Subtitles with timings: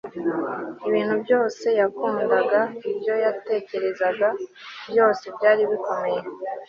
[0.87, 2.61] ibintu byose yakundaga,
[2.91, 4.27] ibyo yatekerezaga
[4.89, 6.21] byose byari bikomeye